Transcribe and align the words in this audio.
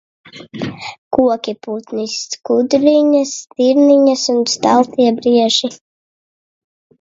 Koki, 1.17 1.51
putni, 1.67 2.05
skudriņas, 2.13 3.35
stirniņas 3.43 4.25
un 4.35 4.41
staltie 4.55 5.07
brieži. 5.21 5.71